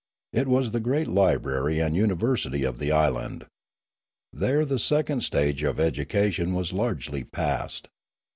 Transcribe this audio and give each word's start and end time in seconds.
M 0.33 0.41
It 0.41 0.47
was 0.47 0.71
the 0.71 0.79
great 0.79 1.07
library 1.07 1.77
and 1.79 1.95
university 1.95 2.63
of 2.63 2.79
the 2.79 2.91
island. 2.91 3.45
There 4.33 4.65
the 4.65 4.79
second 4.79 5.21
stage 5.21 5.61
of 5.61 5.79
education 5.79 6.55
was 6.55 6.73
largely 6.73 7.23
passed. 7.23 7.87